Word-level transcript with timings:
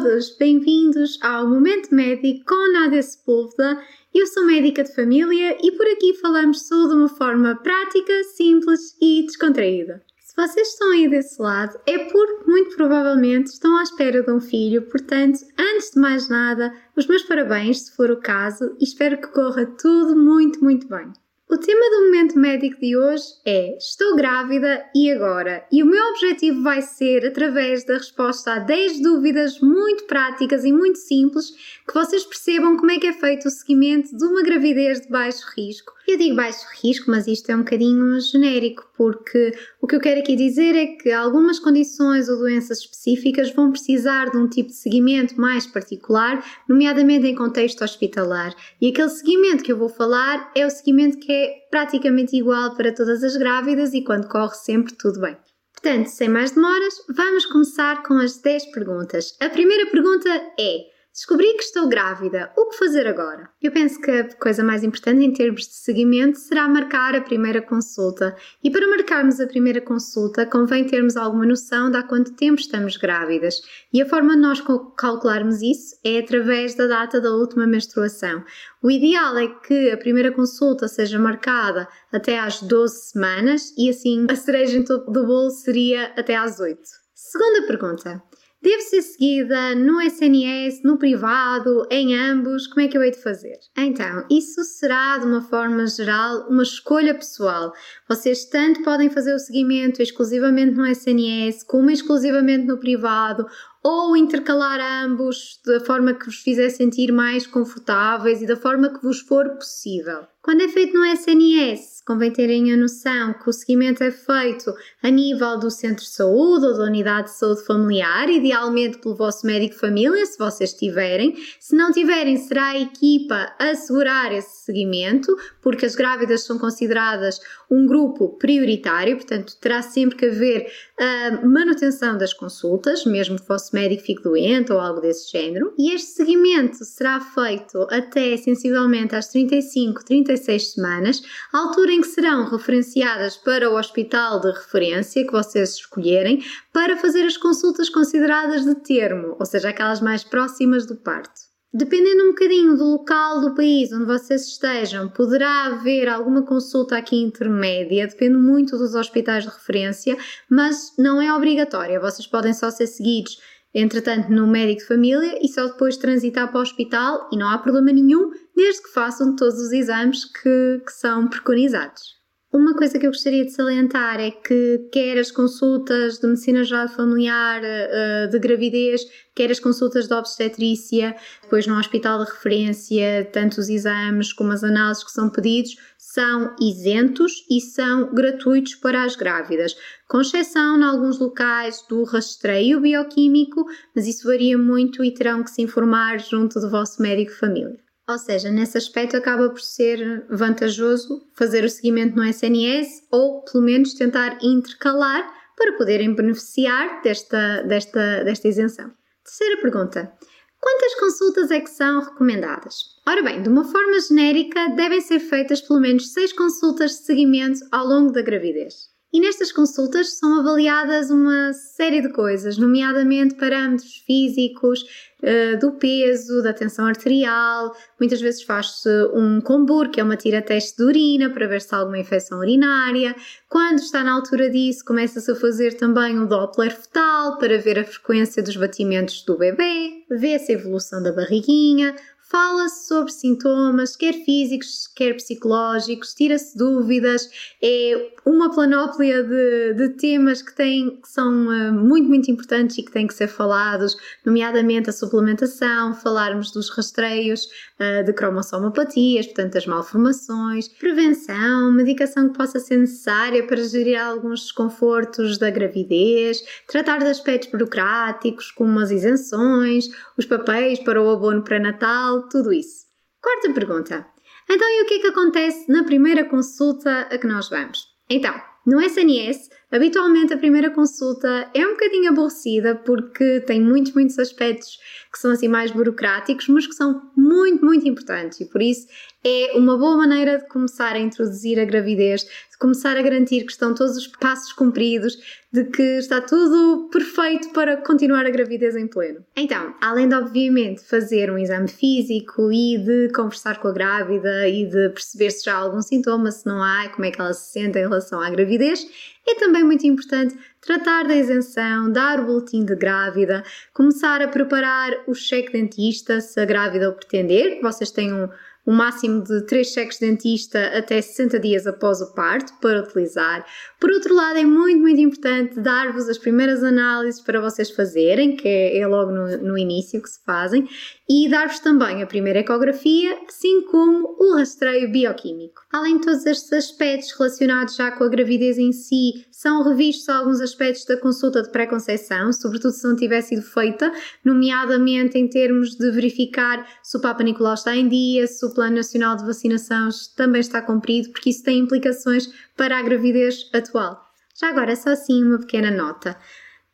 todos, 0.00 0.36
bem-vindos 0.38 1.20
ao 1.22 1.48
Momento 1.48 1.94
Médico 1.94 2.44
com 2.46 2.72
Nádia 2.72 3.00
Sepúlveda. 3.00 3.80
Eu 4.12 4.26
sou 4.26 4.44
médica 4.44 4.82
de 4.82 4.92
família 4.92 5.56
e 5.62 5.70
por 5.70 5.86
aqui 5.86 6.14
falamos 6.14 6.68
tudo 6.68 6.88
de 6.88 6.94
uma 6.96 7.08
forma 7.08 7.54
prática, 7.62 8.24
simples 8.36 8.96
e 9.00 9.22
descontraída. 9.24 10.02
Se 10.18 10.34
vocês 10.34 10.66
estão 10.70 10.90
aí 10.90 11.08
desse 11.08 11.40
lado, 11.40 11.78
é 11.86 11.96
porque 12.10 12.50
muito 12.50 12.74
provavelmente 12.74 13.46
estão 13.46 13.76
à 13.76 13.84
espera 13.84 14.20
de 14.20 14.32
um 14.32 14.40
filho, 14.40 14.82
portanto, 14.88 15.38
antes 15.56 15.92
de 15.92 16.00
mais 16.00 16.28
nada, 16.28 16.74
os 16.96 17.06
meus 17.06 17.22
parabéns, 17.22 17.82
se 17.82 17.94
for 17.94 18.10
o 18.10 18.20
caso, 18.20 18.76
e 18.80 18.84
espero 18.84 19.20
que 19.20 19.28
corra 19.28 19.64
tudo 19.80 20.16
muito, 20.16 20.64
muito 20.64 20.88
bem. 20.88 21.12
O 21.54 21.58
tema 21.58 21.88
do 21.88 22.06
momento 22.06 22.36
médico 22.36 22.80
de 22.80 22.96
hoje 22.96 23.26
é 23.46 23.78
Estou 23.78 24.16
grávida 24.16 24.84
e 24.92 25.08
agora? 25.08 25.64
E 25.70 25.84
o 25.84 25.86
meu 25.86 26.04
objetivo 26.08 26.64
vai 26.64 26.82
ser, 26.82 27.24
através 27.24 27.84
da 27.84 27.94
resposta 27.94 28.54
a 28.54 28.58
10 28.58 29.00
dúvidas 29.00 29.60
muito 29.60 30.02
práticas 30.02 30.64
e 30.64 30.72
muito 30.72 30.98
simples, 30.98 31.52
que 31.86 31.94
vocês 31.94 32.24
percebam 32.24 32.76
como 32.76 32.90
é 32.90 32.98
que 32.98 33.06
é 33.06 33.12
feito 33.12 33.46
o 33.46 33.50
seguimento 33.52 34.16
de 34.16 34.24
uma 34.24 34.42
gravidez 34.42 35.02
de 35.02 35.08
baixo 35.08 35.44
risco. 35.56 35.92
Eu 36.08 36.18
digo 36.18 36.34
baixo 36.34 36.66
risco, 36.82 37.08
mas 37.08 37.28
isto 37.28 37.48
é 37.50 37.54
um 37.54 37.60
bocadinho 37.60 38.20
genérico, 38.20 38.90
porque 38.96 39.52
o 39.80 39.86
que 39.86 39.96
eu 39.96 40.00
quero 40.00 40.20
aqui 40.20 40.36
dizer 40.36 40.74
é 40.74 40.86
que 40.86 41.10
algumas 41.10 41.58
condições 41.58 42.28
ou 42.28 42.38
doenças 42.38 42.78
específicas 42.78 43.50
vão 43.50 43.70
precisar 43.70 44.30
de 44.30 44.36
um 44.36 44.48
tipo 44.48 44.68
de 44.68 44.76
seguimento 44.76 45.40
mais 45.40 45.66
particular, 45.66 46.44
nomeadamente 46.68 47.26
em 47.26 47.34
contexto 47.34 47.82
hospitalar. 47.82 48.54
E 48.80 48.88
aquele 48.88 49.08
seguimento 49.08 49.62
que 49.64 49.72
eu 49.72 49.78
vou 49.78 49.88
falar 49.88 50.50
é 50.54 50.66
o 50.66 50.70
seguimento 50.70 51.18
que 51.18 51.32
é 51.32 51.54
praticamente 51.70 52.36
igual 52.36 52.74
para 52.74 52.92
todas 52.92 53.22
as 53.22 53.36
grávidas 53.36 53.94
e 53.94 54.02
quando 54.02 54.28
corre 54.28 54.54
sempre 54.54 54.94
tudo 54.94 55.20
bem. 55.20 55.36
Portanto, 55.72 56.06
sem 56.06 56.28
mais 56.28 56.52
demoras, 56.52 56.94
vamos 57.14 57.44
começar 57.46 58.02
com 58.04 58.14
as 58.14 58.38
10 58.38 58.66
perguntas. 58.66 59.36
A 59.40 59.50
primeira 59.50 59.90
pergunta 59.90 60.30
é: 60.58 60.93
Descobri 61.14 61.54
que 61.54 61.62
estou 61.62 61.88
grávida. 61.88 62.52
O 62.56 62.66
que 62.66 62.76
fazer 62.76 63.06
agora? 63.06 63.48
Eu 63.62 63.70
penso 63.70 64.00
que 64.00 64.10
a 64.10 64.34
coisa 64.34 64.64
mais 64.64 64.82
importante 64.82 65.24
em 65.24 65.32
termos 65.32 65.60
de 65.60 65.74
seguimento 65.74 66.36
será 66.40 66.66
marcar 66.66 67.14
a 67.14 67.20
primeira 67.20 67.62
consulta. 67.62 68.34
E 68.64 68.68
para 68.68 68.88
marcarmos 68.88 69.38
a 69.38 69.46
primeira 69.46 69.80
consulta, 69.80 70.44
convém 70.44 70.84
termos 70.84 71.16
alguma 71.16 71.46
noção 71.46 71.88
de 71.88 71.98
há 71.98 72.02
quanto 72.02 72.34
tempo 72.34 72.60
estamos 72.60 72.96
grávidas. 72.96 73.62
E 73.92 74.02
a 74.02 74.06
forma 74.06 74.34
de 74.34 74.40
nós 74.40 74.60
calcularmos 74.60 75.62
isso 75.62 75.96
é 76.02 76.18
através 76.18 76.74
da 76.74 76.88
data 76.88 77.20
da 77.20 77.30
última 77.30 77.64
menstruação. 77.64 78.44
O 78.82 78.90
ideal 78.90 79.38
é 79.38 79.46
que 79.46 79.92
a 79.92 79.96
primeira 79.96 80.32
consulta 80.32 80.88
seja 80.88 81.16
marcada 81.16 81.86
até 82.10 82.40
às 82.40 82.60
12 82.60 83.12
semanas 83.12 83.72
e 83.78 83.88
assim 83.88 84.26
a 84.28 84.34
cereja 84.34 84.82
do 84.82 85.24
bolo 85.24 85.50
seria 85.50 86.06
até 86.16 86.34
às 86.34 86.58
8. 86.58 86.80
Segunda 87.14 87.68
pergunta 87.68 88.20
deve 88.64 88.80
ser 88.80 89.02
seguida 89.02 89.74
no 89.74 90.00
SNS, 90.00 90.82
no 90.82 90.96
privado, 90.96 91.86
em 91.90 92.16
ambos? 92.16 92.66
Como 92.66 92.80
é 92.80 92.88
que 92.88 92.96
eu 92.96 93.02
hei 93.02 93.10
de 93.10 93.22
fazer? 93.22 93.58
Então, 93.76 94.26
isso 94.30 94.64
será 94.64 95.18
de 95.18 95.26
uma 95.26 95.42
forma 95.42 95.86
geral 95.86 96.48
uma 96.48 96.62
escolha 96.62 97.14
pessoal. 97.14 97.74
Vocês 98.08 98.46
tanto 98.46 98.82
podem 98.82 99.10
fazer 99.10 99.34
o 99.34 99.38
seguimento 99.38 100.00
exclusivamente 100.00 100.74
no 100.74 100.86
SNS 100.86 101.62
como 101.64 101.90
exclusivamente 101.90 102.64
no 102.64 102.78
privado 102.78 103.46
ou 103.84 104.16
intercalar 104.16 104.80
ambos 105.04 105.60
da 105.62 105.78
forma 105.78 106.14
que 106.14 106.24
vos 106.24 106.36
fizer 106.36 106.70
sentir 106.70 107.12
mais 107.12 107.46
confortáveis 107.46 108.40
e 108.40 108.46
da 108.46 108.56
forma 108.56 108.88
que 108.88 109.02
vos 109.02 109.20
for 109.20 109.50
possível. 109.50 110.26
Quando 110.44 110.60
é 110.60 110.68
feito 110.68 110.92
no 110.92 111.06
SNS, 111.06 112.02
convém 112.06 112.30
terem 112.30 112.70
a 112.70 112.76
noção 112.76 113.32
que 113.32 113.48
o 113.48 113.52
seguimento 113.52 114.04
é 114.04 114.10
feito 114.10 114.74
a 115.02 115.08
nível 115.08 115.58
do 115.58 115.70
centro 115.70 116.04
de 116.04 116.10
saúde 116.10 116.66
ou 116.66 116.76
da 116.76 116.84
unidade 116.84 117.28
de 117.28 117.38
saúde 117.38 117.64
familiar, 117.64 118.28
idealmente 118.28 118.98
pelo 118.98 119.14
vosso 119.14 119.46
médico 119.46 119.74
família, 119.74 120.26
se 120.26 120.38
vocês 120.38 120.74
tiverem. 120.74 121.34
Se 121.58 121.74
não 121.74 121.92
tiverem, 121.92 122.36
será 122.36 122.72
a 122.72 122.78
equipa 122.78 123.54
a 123.58 123.70
assegurar 123.70 124.32
esse 124.32 124.66
seguimento, 124.66 125.34
porque 125.62 125.86
as 125.86 125.94
grávidas 125.94 126.42
são 126.42 126.58
consideradas 126.58 127.40
um 127.70 127.86
grupo 127.86 128.36
prioritário, 128.38 129.16
portanto, 129.16 129.56
terá 129.58 129.80
sempre 129.80 130.16
que 130.16 130.26
haver 130.26 130.70
a 130.98 131.46
manutenção 131.46 132.16
das 132.16 132.32
consultas, 132.32 133.04
mesmo 133.04 133.36
que 133.36 133.44
o 133.44 133.46
vosso 133.48 133.74
médico 133.74 134.02
fique 134.02 134.22
doente 134.22 134.72
ou 134.72 134.80
algo 134.80 135.00
desse 135.00 135.30
género. 135.30 135.74
E 135.78 135.94
este 135.94 136.10
seguimento 136.12 136.84
será 136.84 137.20
feito 137.20 137.86
até 137.90 138.36
sensivelmente 138.36 139.14
às 139.14 139.28
35, 139.28 140.04
35 140.04 140.34
36 140.34 140.72
semanas, 140.72 141.22
altura 141.52 141.92
em 141.92 142.00
que 142.00 142.06
serão 142.06 142.48
referenciadas 142.48 143.36
para 143.36 143.70
o 143.70 143.76
hospital 143.76 144.40
de 144.40 144.50
referência 144.50 145.24
que 145.24 145.32
vocês 145.32 145.74
escolherem 145.74 146.42
para 146.72 146.96
fazer 146.96 147.24
as 147.24 147.36
consultas 147.36 147.88
consideradas 147.88 148.64
de 148.64 148.74
termo, 148.76 149.36
ou 149.38 149.46
seja, 149.46 149.70
aquelas 149.70 150.00
mais 150.00 150.24
próximas 150.24 150.86
do 150.86 150.96
parto. 150.96 151.53
Dependendo 151.76 152.22
um 152.22 152.28
bocadinho 152.28 152.76
do 152.76 152.84
local 152.84 153.40
do 153.40 153.52
país 153.52 153.92
onde 153.92 154.04
vocês 154.04 154.46
estejam, 154.46 155.08
poderá 155.08 155.64
haver 155.66 156.08
alguma 156.08 156.42
consulta 156.42 156.96
aqui 156.96 157.16
intermédia, 157.16 158.06
depende 158.06 158.36
muito 158.36 158.78
dos 158.78 158.94
hospitais 158.94 159.42
de 159.42 159.50
referência, 159.50 160.16
mas 160.48 160.94
não 160.96 161.20
é 161.20 161.34
obrigatória. 161.34 161.98
Vocês 161.98 162.28
podem 162.28 162.54
só 162.54 162.70
ser 162.70 162.86
seguidos 162.86 163.40
entretanto 163.74 164.30
no 164.30 164.46
médico 164.46 164.82
de 164.82 164.86
família 164.86 165.36
e 165.42 165.48
só 165.48 165.66
depois 165.66 165.96
transitar 165.96 166.46
para 166.48 166.60
o 166.60 166.62
hospital 166.62 167.28
e 167.32 167.36
não 167.36 167.48
há 167.48 167.58
problema 167.58 167.90
nenhum 167.90 168.30
desde 168.54 168.80
que 168.84 168.92
façam 168.92 169.34
todos 169.34 169.58
os 169.58 169.72
exames 169.72 170.24
que, 170.26 170.80
que 170.86 170.92
são 170.92 171.26
preconizados. 171.26 172.23
Uma 172.54 172.72
coisa 172.72 173.00
que 173.00 173.04
eu 173.04 173.10
gostaria 173.10 173.44
de 173.44 173.50
salientar 173.50 174.20
é 174.20 174.30
que 174.30 174.88
quer 174.92 175.18
as 175.18 175.32
consultas 175.32 176.20
de 176.20 176.28
medicina 176.28 176.62
geral 176.62 176.88
familiar, 176.88 177.60
eh, 177.64 178.28
de 178.28 178.38
gravidez, 178.38 179.00
quer 179.34 179.50
as 179.50 179.58
consultas 179.58 180.06
de 180.06 180.14
obstetrícia, 180.14 181.16
depois 181.42 181.66
no 181.66 181.76
hospital 181.76 182.24
de 182.24 182.30
referência, 182.30 183.28
tanto 183.32 183.58
os 183.58 183.68
exames 183.68 184.32
como 184.32 184.52
as 184.52 184.62
análises 184.62 185.02
que 185.02 185.10
são 185.10 185.28
pedidos, 185.30 185.76
são 185.98 186.54
isentos 186.60 187.44
e 187.50 187.60
são 187.60 188.14
gratuitos 188.14 188.76
para 188.76 189.02
as 189.02 189.16
grávidas, 189.16 189.74
com 190.06 190.20
exceção 190.20 190.78
em 190.78 190.84
alguns 190.84 191.18
locais 191.18 191.84
do 191.88 192.04
rastreio 192.04 192.80
bioquímico, 192.80 193.64
mas 193.96 194.06
isso 194.06 194.28
varia 194.28 194.56
muito 194.56 195.02
e 195.02 195.12
terão 195.12 195.42
que 195.42 195.50
se 195.50 195.60
informar 195.60 196.20
junto 196.20 196.60
do 196.60 196.70
vosso 196.70 197.02
médico 197.02 197.32
família. 197.32 197.83
Ou 198.08 198.18
seja, 198.18 198.50
nesse 198.50 198.76
aspecto 198.76 199.16
acaba 199.16 199.48
por 199.48 199.60
ser 199.60 200.26
vantajoso 200.28 201.26
fazer 201.34 201.64
o 201.64 201.70
seguimento 201.70 202.14
no 202.14 202.24
SNS 202.24 203.06
ou 203.10 203.42
pelo 203.44 203.64
menos 203.64 203.94
tentar 203.94 204.38
intercalar 204.42 205.32
para 205.56 205.72
poderem 205.72 206.14
beneficiar 206.14 207.00
desta, 207.02 207.62
desta, 207.62 208.24
desta 208.24 208.48
isenção. 208.48 208.92
Terceira 209.24 209.60
pergunta. 209.62 210.12
Quantas 210.60 210.94
consultas 210.96 211.50
é 211.50 211.60
que 211.60 211.70
são 211.70 212.00
recomendadas? 212.00 212.76
Ora 213.06 213.22
bem, 213.22 213.42
de 213.42 213.48
uma 213.48 213.64
forma 213.64 214.00
genérica, 214.00 214.68
devem 214.70 215.00
ser 215.00 215.20
feitas 215.20 215.60
pelo 215.60 215.80
menos 215.80 216.12
seis 216.12 216.32
consultas 216.32 216.92
de 216.92 217.04
seguimento 217.04 217.60
ao 217.70 217.86
longo 217.86 218.12
da 218.12 218.22
gravidez. 218.22 218.93
E 219.14 219.20
nestas 219.20 219.52
consultas 219.52 220.18
são 220.18 220.40
avaliadas 220.40 221.08
uma 221.08 221.52
série 221.52 222.00
de 222.00 222.08
coisas, 222.08 222.58
nomeadamente 222.58 223.36
parâmetros 223.36 224.02
físicos, 224.04 224.84
eh, 225.22 225.54
do 225.54 225.70
peso, 225.70 226.42
da 226.42 226.52
tensão 226.52 226.84
arterial. 226.84 227.72
Muitas 227.98 228.20
vezes 228.20 228.42
faz-se 228.42 228.90
um 229.14 229.40
combur, 229.40 229.88
que 229.88 230.00
é 230.00 230.02
uma 230.02 230.16
tira-teste 230.16 230.76
de 230.76 230.82
urina, 230.82 231.30
para 231.30 231.46
ver 231.46 231.62
se 231.62 231.72
há 231.72 231.78
alguma 231.78 232.00
infecção 232.00 232.40
urinária. 232.40 233.14
Quando 233.48 233.78
está 233.78 234.02
na 234.02 234.12
altura 234.12 234.50
disso, 234.50 234.84
começa-se 234.84 235.30
a 235.30 235.36
fazer 235.36 235.74
também 235.74 236.18
um 236.18 236.26
Doppler 236.26 236.76
fetal, 236.76 237.38
para 237.38 237.56
ver 237.56 237.78
a 237.78 237.84
frequência 237.84 238.42
dos 238.42 238.56
batimentos 238.56 239.22
do 239.22 239.38
bebê, 239.38 240.04
vê-se 240.10 240.50
a 240.50 240.56
evolução 240.56 241.00
da 241.00 241.12
barriguinha, 241.12 241.94
fala-se 242.30 242.88
sobre 242.88 243.12
sintomas, 243.12 243.96
quer 243.96 244.14
físicos, 244.24 244.88
quer 244.94 245.14
psicológicos, 245.14 246.14
tira-se 246.14 246.56
dúvidas, 246.56 247.28
é 247.62 248.12
uma 248.24 248.52
planóplia 248.52 249.22
de, 249.22 249.74
de 249.74 249.88
temas 249.90 250.40
que, 250.40 250.54
têm, 250.54 250.98
que 251.00 251.08
são 251.08 251.46
uh, 251.46 251.72
muito, 251.72 252.08
muito 252.08 252.30
importantes 252.30 252.78
e 252.78 252.82
que 252.82 252.90
têm 252.90 253.06
que 253.06 253.14
ser 253.14 253.28
falados, 253.28 253.96
nomeadamente 254.24 254.88
a 254.88 254.92
suplementação, 254.92 255.94
falarmos 255.94 256.50
dos 256.50 256.70
rastreios 256.70 257.46
uh, 257.78 258.04
de 258.04 258.12
cromossomopatias, 258.12 259.26
portanto, 259.26 259.52
das 259.52 259.66
malformações, 259.66 260.68
prevenção, 260.68 261.72
medicação 261.72 262.30
que 262.30 262.38
possa 262.38 262.58
ser 262.58 262.78
necessária 262.78 263.46
para 263.46 263.62
gerir 263.62 264.00
alguns 264.00 264.42
desconfortos 264.44 265.36
da 265.36 265.50
gravidez, 265.50 266.42
tratar 266.66 266.98
de 266.98 267.06
aspectos 267.06 267.50
burocráticos, 267.50 268.50
como 268.50 268.80
as 268.80 268.90
isenções, 268.90 269.88
os 270.16 270.24
papéis 270.24 270.78
para 270.78 271.02
o 271.02 271.10
abono 271.10 271.42
pré-natal, 271.42 272.13
tudo 272.22 272.52
isso. 272.52 272.86
Quarta 273.20 273.52
pergunta. 273.52 274.06
Então, 274.48 274.68
e 274.68 274.82
o 274.82 274.86
que 274.86 274.94
é 274.94 274.98
que 275.00 275.06
acontece 275.06 275.70
na 275.70 275.84
primeira 275.84 276.24
consulta 276.24 277.08
a 277.10 277.18
que 277.18 277.26
nós 277.26 277.48
vamos? 277.48 277.86
Então, 278.08 278.34
no 278.66 278.80
SNS, 278.80 279.50
Habitualmente 279.70 280.32
a 280.32 280.36
primeira 280.36 280.70
consulta 280.70 281.50
é 281.52 281.66
um 281.66 281.72
bocadinho 281.72 282.10
aborrecida 282.10 282.74
porque 282.74 283.40
tem 283.40 283.60
muitos, 283.60 283.92
muitos 283.92 284.18
aspectos 284.18 284.78
que 285.12 285.18
são 285.18 285.30
assim 285.30 285.48
mais 285.48 285.70
burocráticos, 285.70 286.48
mas 286.48 286.66
que 286.66 286.74
são 286.74 287.10
muito, 287.16 287.64
muito 287.64 287.86
importantes 287.86 288.40
e 288.40 288.44
por 288.44 288.62
isso 288.62 288.86
é 289.24 289.52
uma 289.54 289.78
boa 289.78 289.96
maneira 289.96 290.38
de 290.38 290.46
começar 290.48 290.92
a 290.92 290.98
introduzir 290.98 291.58
a 291.58 291.64
gravidez, 291.64 292.24
de 292.24 292.58
começar 292.58 292.96
a 292.96 293.02
garantir 293.02 293.44
que 293.44 293.52
estão 293.52 293.74
todos 293.74 293.96
os 293.96 294.06
passos 294.06 294.52
cumpridos, 294.52 295.16
de 295.50 295.64
que 295.64 295.82
está 295.98 296.20
tudo 296.20 296.90
perfeito 296.90 297.50
para 297.50 297.78
continuar 297.78 298.26
a 298.26 298.30
gravidez 298.30 298.76
em 298.76 298.86
pleno. 298.86 299.24
Então, 299.34 299.74
além 299.80 300.08
de 300.08 300.14
obviamente 300.14 300.82
fazer 300.82 301.30
um 301.30 301.38
exame 301.38 301.68
físico 301.68 302.52
e 302.52 302.76
de 302.76 303.08
conversar 303.14 303.60
com 303.60 303.68
a 303.68 303.72
grávida 303.72 304.46
e 304.46 304.66
de 304.66 304.90
perceber 304.90 305.30
se 305.30 305.44
já 305.44 305.54
há 305.54 305.58
algum 305.58 305.80
sintoma, 305.80 306.30
se 306.30 306.44
não 306.44 306.62
há, 306.62 306.88
como 306.90 307.06
é 307.06 307.10
que 307.10 307.20
ela 307.20 307.32
se 307.32 307.52
sente 307.52 307.78
em 307.78 307.82
relação 307.82 308.20
à 308.20 308.28
gravidez, 308.28 308.86
é 309.26 309.34
também 309.36 309.64
muito 309.64 309.86
importante 309.86 310.36
tratar 310.60 311.04
da 311.04 311.14
isenção, 311.14 311.90
dar 311.90 312.20
o 312.20 312.26
boletim 312.26 312.64
de 312.64 312.74
grávida, 312.74 313.42
começar 313.72 314.20
a 314.20 314.28
preparar 314.28 314.92
o 315.06 315.14
cheque 315.14 315.52
dentista, 315.52 316.20
se 316.20 316.38
a 316.40 316.44
grávida 316.44 316.90
o 316.90 316.94
pretender, 316.94 317.56
que 317.56 317.62
vocês 317.62 317.90
tenham 317.90 318.30
o 318.66 318.72
máximo 318.72 319.22
de 319.22 319.42
3 319.46 319.66
cheques 319.66 319.98
dentista 319.98 320.66
até 320.76 321.00
60 321.00 321.38
dias 321.38 321.66
após 321.66 322.00
o 322.00 322.14
parto 322.14 322.52
para 322.60 322.80
utilizar. 322.80 323.44
Por 323.78 323.90
outro 323.90 324.14
lado, 324.14 324.38
é 324.38 324.44
muito, 324.44 324.80
muito 324.80 325.00
importante 325.00 325.60
dar-vos 325.60 326.08
as 326.08 326.16
primeiras 326.16 326.62
análises 326.62 327.20
para 327.20 327.40
vocês 327.40 327.70
fazerem, 327.70 328.36
que 328.36 328.48
é, 328.48 328.78
é 328.78 328.86
logo 328.86 329.10
no, 329.10 329.36
no 329.38 329.58
início 329.58 330.00
que 330.00 330.08
se 330.08 330.24
fazem, 330.24 330.66
e 331.08 331.28
dar-vos 331.28 331.58
também 331.58 332.02
a 332.02 332.06
primeira 332.06 332.38
ecografia, 332.38 333.18
assim 333.28 333.62
como 333.62 334.16
o 334.18 334.36
rastreio 334.36 334.90
bioquímico. 334.90 335.60
Além 335.70 335.98
de 335.98 336.06
todos 336.06 336.24
estes 336.24 336.52
aspectos 336.52 337.12
relacionados 337.12 337.76
já 337.76 337.90
com 337.92 338.04
a 338.04 338.08
gravidez 338.08 338.56
em 338.56 338.72
si, 338.72 339.26
são 339.44 339.62
revistos 339.62 340.08
alguns 340.08 340.40
aspectos 340.40 340.86
da 340.86 340.96
consulta 340.96 341.42
de 341.42 341.50
pré-conceição, 341.50 342.32
sobretudo 342.32 342.72
se 342.72 342.88
não 342.88 342.96
tiver 342.96 343.20
sido 343.20 343.42
feita, 343.42 343.92
nomeadamente 344.24 345.18
em 345.18 345.28
termos 345.28 345.76
de 345.76 345.90
verificar 345.90 346.66
se 346.82 346.96
o 346.96 347.00
Papa 347.00 347.22
Nicolau 347.22 347.52
está 347.52 347.76
em 347.76 347.86
dia, 347.86 348.26
se 348.26 348.42
o 348.46 348.54
Plano 348.54 348.76
Nacional 348.76 349.16
de 349.16 349.26
Vacinação 349.26 349.90
também 350.16 350.40
está 350.40 350.62
cumprido, 350.62 351.10
porque 351.10 351.28
isso 351.28 351.44
tem 351.44 351.58
implicações 351.58 352.32
para 352.56 352.78
a 352.78 352.82
gravidez 352.82 353.50
atual. 353.52 354.00
Já 354.34 354.48
agora, 354.48 354.74
só 354.74 354.88
assim 354.88 355.22
uma 355.22 355.38
pequena 355.38 355.70
nota. 355.70 356.16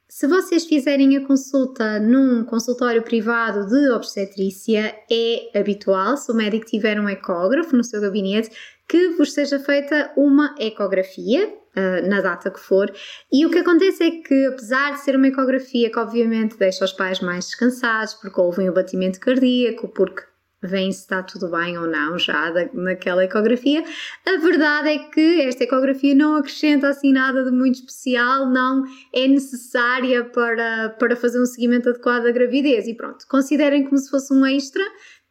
Se 0.08 0.28
vocês 0.28 0.64
fizerem 0.64 1.16
a 1.16 1.26
consulta 1.26 1.98
num 1.98 2.44
consultório 2.44 3.02
privado 3.02 3.66
de 3.66 3.90
obstetrícia, 3.90 4.94
é 5.10 5.58
habitual, 5.58 6.16
se 6.16 6.30
o 6.30 6.36
médico 6.36 6.66
tiver 6.66 7.00
um 7.00 7.08
ecógrafo 7.08 7.76
no 7.76 7.82
seu 7.82 8.00
gabinete, 8.00 8.56
que 8.88 9.08
vos 9.16 9.32
seja 9.32 9.58
feita 9.58 10.12
uma 10.16 10.54
ecografia, 10.56 11.59
Uh, 11.70 12.08
na 12.08 12.20
data 12.20 12.50
que 12.50 12.58
for. 12.58 12.92
E 13.32 13.46
o 13.46 13.50
que 13.50 13.58
acontece 13.58 14.02
é 14.02 14.10
que, 14.10 14.46
apesar 14.46 14.94
de 14.94 15.02
ser 15.02 15.14
uma 15.14 15.28
ecografia 15.28 15.88
que 15.88 15.98
obviamente 16.00 16.58
deixa 16.58 16.84
os 16.84 16.92
pais 16.92 17.20
mais 17.20 17.46
descansados, 17.46 18.14
porque 18.14 18.40
houve 18.40 18.62
um 18.62 18.68
abatimento 18.70 19.20
cardíaco, 19.20 19.86
porque 19.86 20.22
vem 20.62 20.92
se 20.92 21.00
está 21.00 21.22
tudo 21.22 21.48
bem 21.48 21.78
ou 21.78 21.86
não 21.86 22.18
já 22.18 22.50
da, 22.50 22.68
naquela 22.74 23.24
ecografia. 23.24 23.82
A 24.26 24.36
verdade 24.38 24.88
é 24.88 24.98
que 24.98 25.40
esta 25.42 25.64
ecografia 25.64 26.14
não 26.14 26.36
acrescenta 26.36 26.88
assim 26.88 27.12
nada 27.12 27.44
de 27.44 27.50
muito 27.50 27.76
especial, 27.76 28.50
não 28.50 28.84
é 29.14 29.26
necessária 29.26 30.24
para, 30.24 30.90
para 30.98 31.16
fazer 31.16 31.40
um 31.40 31.46
seguimento 31.46 31.88
adequado 31.88 32.24
da 32.24 32.32
gravidez 32.32 32.86
e 32.86 32.94
pronto, 32.94 33.26
considerem 33.28 33.84
como 33.84 33.98
se 33.98 34.10
fosse 34.10 34.32
um 34.32 34.44
extra 34.44 34.82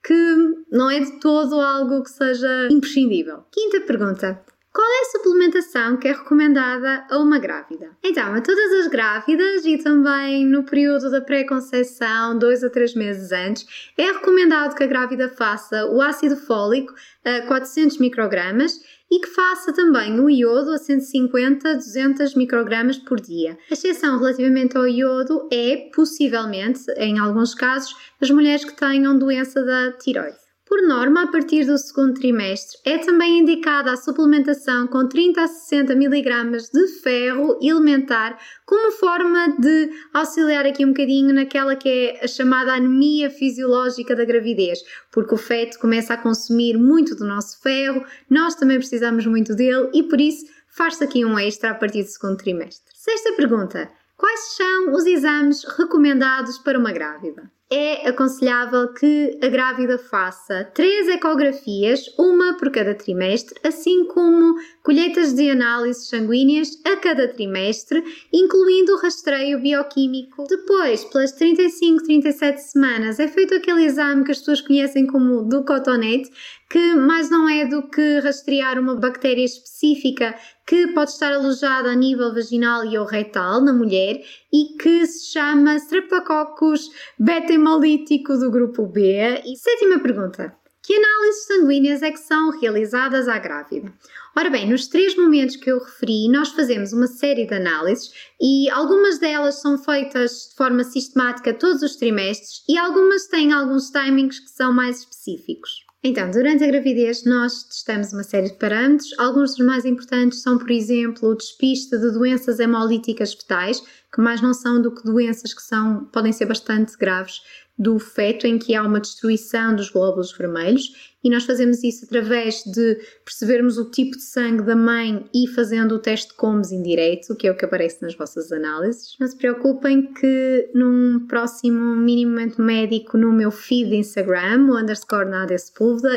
que 0.04 0.56
não 0.72 0.90
é 0.90 1.00
de 1.00 1.20
todo 1.20 1.60
algo 1.60 2.04
que 2.04 2.10
seja 2.10 2.68
imprescindível. 2.72 3.44
Quinta 3.52 3.82
pergunta. 3.82 4.42
Qual 4.72 4.88
é 4.88 5.02
a 5.02 5.12
suplementação 5.12 5.98
que 5.98 6.08
é 6.08 6.12
recomendada 6.12 7.04
a 7.10 7.18
uma 7.18 7.40
grávida? 7.40 7.90
Então, 8.04 8.36
a 8.36 8.40
todas 8.40 8.72
as 8.74 8.88
grávidas 8.88 9.66
e 9.66 9.80
também 9.80 10.46
no 10.46 10.64
período 10.64 11.10
da 11.10 11.22
pré-conceição, 11.22 12.38
dois 12.38 12.64
a 12.64 12.70
três 12.70 12.94
meses 12.94 13.32
antes, 13.32 13.66
é 13.98 14.12
recomendado 14.12 14.76
que 14.76 14.84
a 14.84 14.88
grávida 14.88 15.28
faça 15.28 15.88
o 15.88 16.00
ácido 16.00 16.36
fólico 16.38 16.94
a 17.26 17.42
400 17.48 17.98
microgramas 17.98 18.80
e 19.10 19.20
que 19.20 19.30
faça 19.30 19.74
também 19.74 20.20
o 20.20 20.30
iodo 20.30 20.72
a 20.72 20.78
150 20.78 21.74
200 21.74 22.36
microgramas 22.36 22.98
por 22.98 23.20
dia. 23.20 23.58
A 23.72 23.74
exceção 23.74 24.20
relativamente 24.20 24.78
ao 24.78 24.88
iodo 24.88 25.50
é, 25.52 25.90
possivelmente, 25.96 26.82
em 26.96 27.18
alguns 27.18 27.56
casos, 27.56 27.96
as 28.22 28.30
mulheres 28.30 28.64
que 28.64 28.76
tenham 28.76 29.18
doença 29.18 29.64
da 29.64 29.94
tiroide. 29.94 30.49
Por 30.70 30.84
norma, 30.84 31.24
a 31.24 31.28
partir 31.28 31.66
do 31.66 31.76
segundo 31.80 32.14
trimestre, 32.14 32.78
é 32.86 33.00
também 33.00 33.40
indicada 33.40 33.92
a 33.92 33.98
suplementação 33.98 34.86
com 34.86 35.08
30 35.08 35.42
a 35.42 35.48
60 35.48 35.94
mg 35.94 36.58
de 36.72 36.88
ferro 37.02 37.58
elementar 37.60 38.40
como 38.68 38.92
forma 38.92 39.56
de 39.58 39.90
auxiliar 40.14 40.68
aqui 40.68 40.86
um 40.86 40.90
bocadinho 40.90 41.34
naquela 41.34 41.76
que 41.76 41.90
é 41.90 42.24
a 42.24 42.28
chamada 42.28 42.72
anemia 42.72 43.32
fisiológica 43.32 44.16
da 44.16 44.24
gravidez, 44.24 44.84
porque 45.12 45.34
o 45.34 45.40
feto 45.40 45.80
começa 45.80 46.14
a 46.14 46.18
consumir 46.18 46.78
muito 46.78 47.16
do 47.16 47.26
nosso 47.26 47.60
ferro, 47.64 48.06
nós 48.30 48.54
também 48.54 48.78
precisamos 48.78 49.26
muito 49.26 49.56
dele 49.56 49.90
e 49.92 50.04
por 50.04 50.22
isso 50.22 50.46
faz-se 50.68 51.04
aqui 51.04 51.26
um 51.26 51.40
extra 51.40 51.72
a 51.72 51.76
partir 51.76 52.04
do 52.04 52.10
segundo 52.10 52.38
trimestre. 52.38 52.94
Sexta 52.94 53.34
pergunta: 53.34 53.90
quais 54.16 54.56
são 54.56 54.94
os 54.94 55.08
exames 55.08 55.64
recomendados 55.64 56.60
para 56.60 56.78
uma 56.78 56.92
grávida? 56.92 57.50
É 57.72 58.10
aconselhável 58.10 58.92
que 58.94 59.38
a 59.44 59.48
grávida 59.48 60.00
faça 60.00 60.64
três 60.74 61.08
ecografias, 61.08 62.06
uma 62.18 62.58
por 62.58 62.72
cada 62.72 62.96
trimestre, 62.96 63.60
assim 63.64 64.06
como 64.06 64.56
colheitas 64.82 65.34
de 65.34 65.52
análises 65.52 66.08
sanguíneas 66.08 66.70
a 66.84 66.96
cada 66.98 67.28
trimestre, 67.28 68.04
incluindo 68.34 68.94
o 68.94 68.98
rastreio 69.00 69.62
bioquímico. 69.62 70.46
Depois, 70.48 71.06
pelas 71.06 71.32
35, 71.34 72.04
37 72.06 72.62
semanas, 72.62 73.20
é 73.20 73.28
feito 73.28 73.54
aquele 73.54 73.86
exame 73.86 74.24
que 74.24 74.32
as 74.32 74.40
pessoas 74.40 74.62
conhecem 74.62 75.06
como 75.06 75.44
do 75.44 75.64
cotonete, 75.64 76.32
que 76.70 76.94
mais 76.94 77.32
não 77.32 77.50
é 77.50 77.66
do 77.66 77.90
que 77.90 78.20
rastrear 78.20 78.78
uma 78.78 78.96
bactéria 78.96 79.44
específica 79.44 80.36
que 80.68 80.88
pode 80.94 81.10
estar 81.10 81.34
alojada 81.34 81.90
a 81.90 81.96
nível 81.96 82.32
vaginal 82.32 82.86
e 82.86 82.96
ou 82.96 83.06
retal 83.06 83.60
na 83.60 83.74
mulher 83.74 84.22
e 84.54 84.78
que 84.78 85.06
se 85.08 85.32
chama 85.32 85.78
Streptococcus 85.78 86.92
beta-hemolítico 87.18 88.38
do 88.38 88.52
grupo 88.52 88.86
B. 88.86 89.42
E 89.46 89.58
sétima 89.58 90.00
pergunta. 90.00 90.56
Que 90.84 90.94
análises 90.94 91.46
sanguíneas 91.46 92.02
é 92.02 92.12
que 92.12 92.20
são 92.20 92.52
realizadas 92.60 93.28
à 93.28 93.38
grávida? 93.38 93.92
Ora 94.38 94.50
bem, 94.50 94.70
nos 94.70 94.88
três 94.88 95.16
momentos 95.16 95.56
que 95.56 95.72
eu 95.72 95.80
referi, 95.80 96.30
nós 96.30 96.50
fazemos 96.50 96.94
uma 96.94 97.08
série 97.08 97.46
de 97.46 97.54
análises 97.54 98.12
e 98.40 98.70
algumas 98.70 99.20
delas 99.20 99.60
são 99.60 99.78
feitas 99.78 100.50
de 100.50 100.56
forma 100.56 100.84
sistemática 100.84 101.54
todos 101.54 101.82
os 101.82 101.96
trimestres 101.96 102.64
e 102.70 102.78
algumas 102.78 103.28
têm 103.28 103.52
alguns 103.52 103.90
timings 103.90 104.40
que 104.40 104.50
são 104.50 104.72
mais 104.72 105.00
específicos. 105.00 105.89
Então, 106.02 106.32
durante 106.32 106.64
a 106.64 106.68
gravidez, 106.68 107.26
nós 107.26 107.64
testamos 107.64 108.14
uma 108.14 108.24
série 108.24 108.48
de 108.48 108.58
parâmetros. 108.58 109.14
Alguns 109.20 109.56
dos 109.56 109.66
mais 109.66 109.84
importantes 109.84 110.42
são, 110.42 110.58
por 110.58 110.72
exemplo, 110.72 111.28
o 111.28 111.36
despiste 111.36 111.98
de 111.98 112.12
doenças 112.12 112.58
hemolíticas 112.58 113.34
fetais, 113.34 113.82
que 114.14 114.22
mais 114.22 114.42
não 114.42 114.54
são 114.54 114.82
do 114.82 114.96
que 114.96 115.04
doenças 115.04 115.54
que 115.54 115.62
são, 115.62 116.06
podem 116.06 116.32
ser 116.32 116.46
bastante 116.46 116.98
graves 116.98 117.42
do 117.78 118.00
feto 118.00 118.48
em 118.48 118.58
que 118.58 118.76
há 118.76 118.84
uma 118.84 119.02
destruição 119.02 119.76
dos 119.76 119.90
glóbulos 119.90 120.32
vermelhos 120.32 121.09
e 121.24 121.30
nós 121.30 121.44
fazemos 121.44 121.84
isso 121.84 122.06
através 122.06 122.64
de 122.64 122.98
percebermos 123.26 123.78
o 123.78 123.90
tipo 123.92 124.16
de 124.16 124.24
sangue 124.24 124.64
da 124.64 124.76
mãe 124.76 125.26
e 125.34 125.48
fazendo 125.48 125.96
o 125.96 126.00
teste 126.00 126.30
de 126.30 126.36
Combs 126.36 126.72
indireto, 126.72 127.36
que 127.36 127.48
é 127.48 127.52
o 127.52 127.56
que 127.56 127.66
aparece 127.66 128.02
nas 128.02 128.16
vossas 128.16 128.52
análises. 128.52 129.16
Não 129.20 129.28
se 129.28 129.36
preocupem 129.36 130.14
que 130.14 130.70
num 130.74 131.26
próximo 131.28 131.96
minimamente 131.96 132.62
médico 132.62 133.18
no 133.18 133.34
meu 133.34 133.52
feed 133.52 133.96
Instagram, 133.96 134.68
o 134.70 134.78
underscore 134.78 135.30
nada 135.30 135.56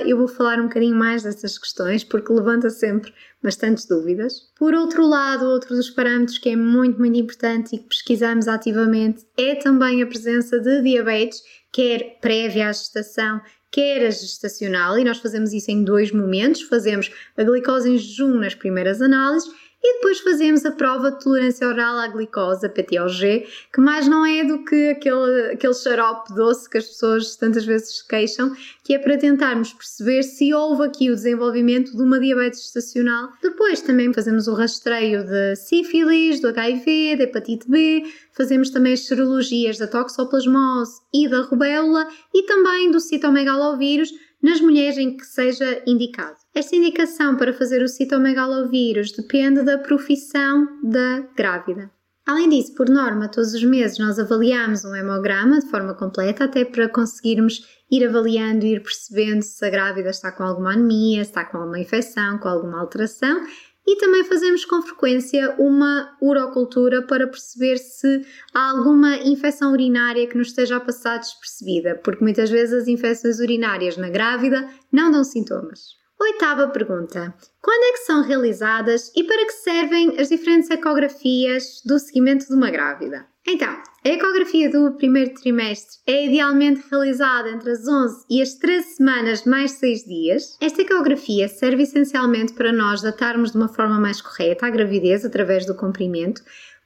eu 0.06 0.16
vou 0.16 0.28
falar 0.28 0.61
um 0.61 0.64
bocadinho 0.64 0.94
mais 0.94 1.23
dessas 1.23 1.59
questões 1.59 2.04
porque 2.04 2.32
levanta 2.32 2.71
sempre 2.71 3.12
bastantes 3.42 3.87
dúvidas. 3.87 4.50
Por 4.56 4.75
outro 4.75 5.06
lado, 5.06 5.46
outro 5.46 5.75
dos 5.75 5.90
parâmetros 5.90 6.38
que 6.38 6.50
é 6.50 6.56
muito, 6.56 6.99
muito 6.99 7.18
importante 7.18 7.75
e 7.75 7.78
que 7.78 7.88
pesquisamos 7.88 8.49
ativamente 8.49 9.25
é 9.37 9.54
também 9.54 10.02
a 10.02 10.06
presença 10.06 10.61
de 10.61 10.82
diabetes, 10.82 11.42
quer 11.72 12.18
prévia 12.20 12.68
à 12.68 12.72
gestação, 12.72 13.40
quer 13.70 14.06
a 14.06 14.11
gestacional, 14.11 14.99
e 14.99 15.04
nós 15.04 15.18
fazemos 15.18 15.52
isso 15.52 15.70
em 15.70 15.82
dois 15.82 16.12
momentos. 16.12 16.62
Fazemos 16.62 17.11
a 17.37 17.42
glicose 17.42 17.90
em 17.90 17.99
jejum 17.99 18.34
nas 18.34 18.54
primeiras 18.54 19.00
análises 19.00 19.50
e 19.83 19.95
depois 19.95 20.21
fazemos 20.21 20.65
a 20.65 20.71
prova 20.71 21.11
de 21.11 21.19
tolerância 21.21 21.67
oral 21.67 21.99
à 21.99 22.07
glicose, 22.07 22.65
a 22.65 22.69
PTOG, 22.69 23.47
que 23.73 23.81
mais 23.81 24.07
não 24.07 24.25
é 24.25 24.45
do 24.45 24.65
que 24.65 24.91
aquele, 24.91 25.53
aquele 25.53 25.75
xarope 25.75 26.33
doce 26.35 26.71
que 26.71 26.79
as 26.79 26.87
pessoas 26.87 27.37
tantas 27.37 27.65
vezes 27.65 28.01
queixam, 28.03 28.55
que 28.85 28.95
é 28.95 28.99
para 28.99 29.19
tentarmos 29.19 29.73
perceber 29.73 30.23
se 30.23 30.55
houve 30.55 30.85
aqui 30.85 31.11
o 31.11 31.15
desenvolvimento 31.15 31.97
de 31.97 32.03
uma 32.03 32.21
diabetes 32.21 32.61
estacional. 32.61 33.31
Depois 33.43 33.81
também 33.81 34.12
fazemos 34.12 34.47
o 34.47 34.55
rastreio 34.55 35.25
de 35.25 35.57
sífilis, 35.57 36.41
do 36.41 36.49
HIV, 36.49 37.17
da 37.17 37.25
hepatite 37.25 37.69
B, 37.69 38.05
fazemos 38.33 38.71
também 38.71 38.93
as 38.93 39.01
serologias 39.01 39.79
da 39.79 39.87
toxoplasmose 39.87 41.01
e 41.12 41.29
da 41.29 41.43
rubéola 41.43 42.07
e 42.33 42.45
também 42.45 42.91
do 42.91 43.01
citomegalovírus, 43.01 44.11
nas 44.42 44.61
mulheres 44.61 44.99
em 44.99 45.16
que 45.16 45.25
seja 45.25 45.82
indicado. 45.87 46.37
Esta 46.54 46.76
indicação 46.76 47.37
para 47.37 47.52
fazer 47.52 47.82
o 47.82 47.88
citomegalovírus 47.88 49.12
depende 49.12 49.62
da 49.62 49.78
profissão 49.78 50.66
da 50.82 51.20
grávida. 51.37 51.90
Além 52.26 52.49
disso, 52.49 52.75
por 52.75 52.88
norma, 52.88 53.28
todos 53.28 53.52
os 53.52 53.64
meses 53.64 53.99
nós 53.99 54.18
avaliamos 54.18 54.84
um 54.84 54.94
hemograma 54.94 55.58
de 55.58 55.68
forma 55.68 55.94
completa, 55.94 56.44
até 56.44 56.64
para 56.64 56.88
conseguirmos 56.88 57.66
ir 57.90 58.06
avaliando, 58.06 58.64
ir 58.64 58.82
percebendo 58.82 59.42
se 59.42 59.64
a 59.64 59.70
grávida 59.70 60.11
está 60.11 60.30
com 60.30 60.44
alguma 60.44 60.72
anemia, 60.72 61.25
se 61.25 61.30
está 61.30 61.44
com 61.44 61.58
alguma 61.58 61.80
infecção, 61.80 62.38
com 62.38 62.49
alguma 62.49 62.80
alteração 62.80 63.44
e 63.87 63.97
também 63.97 64.25
fazemos 64.25 64.65
com 64.65 64.81
frequência 64.83 65.55
uma 65.59 66.17
urocultura 66.21 67.03
para 67.03 67.27
perceber 67.27 67.79
se 67.79 68.25
há 68.55 68.71
alguma 68.71 69.17
infecção 69.17 69.73
urinária 69.73 70.27
que 70.27 70.37
nos 70.37 70.49
esteja 70.49 70.77
a 70.77 70.81
passar 70.81 71.19
despercebida, 71.19 72.01
porque 72.05 72.23
muitas 72.23 72.51
vezes 72.51 72.83
as 72.83 72.89
infecções 72.89 73.41
urinárias 73.41 73.97
na 73.97 74.09
grávida 74.09 74.69
não 74.91 75.11
dão 75.11 75.25
sintomas. 75.25 75.81
Oitava 76.21 76.69
pergunta: 76.69 77.35
quando 77.61 77.83
é 77.83 77.93
que 77.93 78.05
são 78.05 78.23
realizadas 78.23 79.11
e 79.17 79.25
para 79.25 79.45
que 79.45 79.53
servem 79.53 80.21
as 80.21 80.29
diferentes 80.29 80.71
ecografias 80.71 81.83
do 81.85 81.99
seguimento 81.99 82.47
de 82.47 82.55
uma 82.55 82.71
grávida? 82.71 83.32
Então, 83.46 83.76
a 84.04 84.08
ecografia 84.08 84.70
do 84.70 84.92
primeiro 84.92 85.34
trimestre 85.34 85.99
é 86.06 86.26
idealmente 86.26 86.82
realizada 86.90 87.50
entre 87.50 87.70
as 87.70 87.87
11 87.87 88.25
e 88.30 88.40
as 88.40 88.54
13 88.54 88.96
semanas 88.96 89.44
mais 89.44 89.72
6 89.72 90.04
dias. 90.04 90.56
Esta 90.61 90.82
ecografia 90.82 91.49
serve 91.49 91.82
essencialmente 91.82 92.52
para 92.52 92.72
nós 92.72 93.02
datarmos 93.02 93.50
de 93.50 93.56
uma 93.56 93.68
forma 93.68 93.99
mais 93.99 94.20
correta 94.20 94.66
a 94.66 94.70
gravidez 94.70 95.25
através 95.25 95.66
do 95.66 95.75
comprimento, 95.75 96.42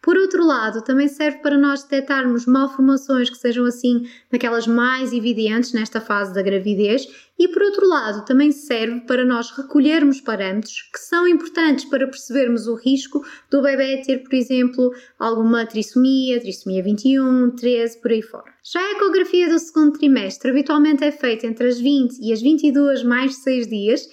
por 0.06 0.16
outro 0.16 0.46
lado, 0.46 0.82
também 0.82 1.08
serve 1.08 1.38
para 1.38 1.58
nós 1.58 1.82
detectarmos 1.82 2.46
malformações 2.46 3.28
que 3.28 3.36
sejam 3.36 3.64
assim 3.64 4.08
daquelas 4.30 4.64
mais 4.64 5.12
evidentes 5.12 5.72
nesta 5.72 6.00
fase 6.00 6.32
da 6.32 6.42
gravidez 6.42 7.08
e 7.38 7.48
por 7.48 7.62
outro 7.62 7.86
lado, 7.86 8.24
também 8.24 8.50
serve 8.50 9.00
para 9.02 9.24
nós 9.24 9.50
recolhermos 9.50 10.20
parâmetros 10.20 10.82
que 10.92 10.98
são 10.98 11.28
importantes 11.28 11.84
para 11.84 12.06
percebermos 12.06 12.66
o 12.66 12.74
risco 12.74 13.24
do 13.50 13.60
bebê 13.60 14.02
ter, 14.02 14.22
por 14.22 14.34
exemplo, 14.34 14.90
alguma 15.18 15.66
trissomia, 15.66 16.40
trissomia 16.40 16.82
21, 16.82 17.50
13, 17.50 18.00
por 18.00 18.10
aí 18.10 18.22
fora. 18.22 18.50
Já 18.64 18.80
a 18.80 18.92
ecografia 18.92 19.48
do 19.48 19.58
segundo 19.58 19.98
trimestre 19.98 20.50
habitualmente 20.50 21.04
é 21.04 21.12
feita 21.12 21.46
entre 21.46 21.68
as 21.68 21.78
20 21.78 22.18
e 22.20 22.32
as 22.32 22.40
22 22.40 23.02
mais 23.02 23.36
6 23.36 23.68
dias 23.68 24.08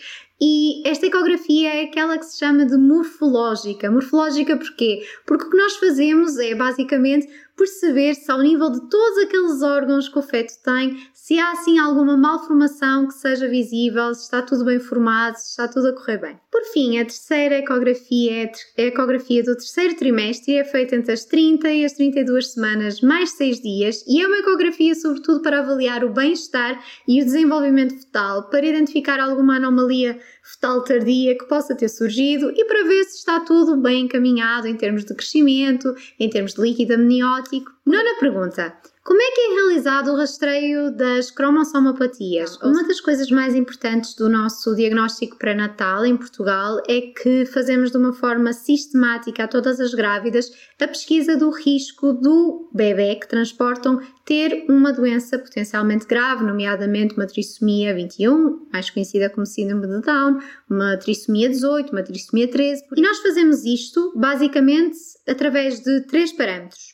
e 0.45 0.85
esta 0.85 1.05
ecografia 1.05 1.73
é 1.73 1.83
aquela 1.85 2.17
que 2.17 2.25
se 2.25 2.37
chama 2.37 2.65
de 2.65 2.75
morfológica. 2.75 3.89
Morfológica 3.89 4.57
porquê? 4.57 5.01
Porque 5.25 5.45
o 5.45 5.49
que 5.49 5.55
nós 5.55 5.77
fazemos 5.77 6.37
é 6.37 6.53
basicamente 6.53 7.29
perceber 7.55 8.15
se 8.15 8.31
ao 8.31 8.41
nível 8.41 8.69
de 8.69 8.89
todos 8.89 9.17
aqueles 9.19 9.61
órgãos 9.61 10.09
que 10.09 10.19
o 10.19 10.21
feto 10.21 10.53
tem, 10.63 10.97
se 11.13 11.39
há 11.39 11.51
assim 11.51 11.77
alguma 11.77 12.17
malformação 12.17 13.07
que 13.07 13.13
seja 13.13 13.47
visível, 13.47 14.13
se 14.13 14.23
está 14.23 14.41
tudo 14.41 14.65
bem 14.65 14.79
formado, 14.79 15.35
se 15.35 15.49
está 15.49 15.67
tudo 15.67 15.87
a 15.87 15.93
correr 15.93 16.17
bem. 16.17 16.39
Por 16.51 16.63
fim, 16.65 16.99
a 16.99 17.05
terceira 17.05 17.55
ecografia 17.55 18.51
é 18.77 18.83
a 18.83 18.87
ecografia 18.87 19.43
do 19.43 19.55
terceiro 19.55 19.95
trimestre 19.95 20.53
e 20.53 20.57
é 20.57 20.63
feita 20.63 20.95
entre 20.95 21.13
as 21.13 21.25
30 21.25 21.69
e 21.71 21.85
as 21.85 21.93
32 21.93 22.53
semanas 22.53 23.01
mais 23.01 23.31
6 23.31 23.61
dias 23.61 24.03
e 24.07 24.21
é 24.21 24.27
uma 24.27 24.37
ecografia 24.37 24.93
sobretudo 24.95 25.41
para 25.41 25.59
avaliar 25.59 26.03
o 26.03 26.13
bem-estar 26.13 26.83
e 27.07 27.21
o 27.21 27.25
desenvolvimento 27.25 27.95
fetal, 27.95 28.49
para 28.49 28.65
identificar 28.65 29.19
alguma 29.19 29.57
anomalia 29.57 30.19
fetal 30.43 30.83
tardia 30.83 31.37
que 31.37 31.45
possa 31.45 31.75
ter 31.75 31.89
surgido 31.89 32.51
e 32.51 32.65
para 32.65 32.83
ver 32.83 33.05
se 33.05 33.17
está 33.17 33.39
tudo 33.39 33.77
bem 33.77 34.05
encaminhado 34.05 34.67
em 34.67 34.75
termos 34.75 35.05
de 35.05 35.15
crescimento, 35.15 35.95
em 36.19 36.29
termos 36.29 36.53
de 36.53 36.61
líquido 36.61 36.95
amniótico. 36.95 37.71
Nona 37.85 38.19
pergunta. 38.19 38.77
Como 39.05 39.21
é 39.21 39.31
que 39.31 39.41
é 39.41 39.53
realizado 39.55 40.11
o 40.11 40.15
rastreio 40.15 40.89
das 40.89 41.29
cromossomopatias? 41.29 42.55
Uma 42.61 42.87
das 42.87 43.01
coisas 43.01 43.29
mais 43.29 43.53
importantes 43.53 44.15
do 44.15 44.29
nosso 44.29 44.73
diagnóstico 44.73 45.37
pré-natal 45.37 46.05
em 46.05 46.15
Portugal 46.15 46.81
é 46.87 47.01
que 47.01 47.45
fazemos 47.45 47.91
de 47.91 47.97
uma 47.97 48.13
forma 48.13 48.53
sistemática 48.53 49.43
a 49.43 49.47
todas 49.47 49.81
as 49.81 49.93
grávidas 49.93 50.49
a 50.79 50.87
pesquisa 50.87 51.35
do 51.35 51.49
risco 51.49 52.13
do 52.13 52.69
bebê 52.73 53.15
que 53.15 53.27
transportam 53.27 53.99
ter 54.25 54.65
uma 54.69 54.93
doença 54.93 55.37
potencialmente 55.37 56.05
grave, 56.05 56.45
nomeadamente 56.45 57.15
uma 57.15 57.27
trissomia 57.27 57.93
21, 57.93 58.67
mais 58.71 58.89
conhecida 58.89 59.29
como 59.29 59.45
síndrome 59.45 59.85
de 59.85 60.01
Down, 60.01 60.39
uma 60.69 60.95
trissomia 60.95 61.49
18, 61.49 61.91
uma 61.91 62.03
trissomia 62.03 62.49
13. 62.49 62.85
E 62.95 63.01
nós 63.01 63.19
fazemos 63.19 63.65
isto 63.65 64.13
basicamente 64.15 64.97
através 65.27 65.81
de 65.81 66.01
três 66.07 66.31
parâmetros 66.31 66.93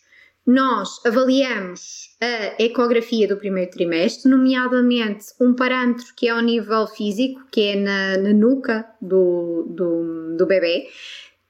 nós 0.50 1.00
avaliamos 1.06 2.10
a 2.20 2.64
ecografia 2.64 3.28
do 3.28 3.38
primeiro 3.38 3.70
trimestre, 3.70 4.32
nomeadamente 4.32 5.28
um 5.40 5.54
parâmetro 5.54 6.08
que 6.16 6.28
é 6.28 6.32
ao 6.32 6.42
nível 6.42 6.88
físico, 6.88 7.40
que 7.52 7.62
é 7.62 7.76
na, 7.76 8.18
na 8.18 8.34
nuca 8.34 8.84
do, 9.00 9.68
do, 9.70 10.36
do 10.36 10.48
bebê. 10.48 10.88